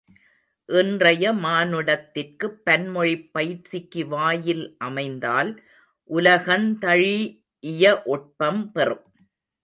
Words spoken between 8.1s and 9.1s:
ஒட்பம் பெறும்!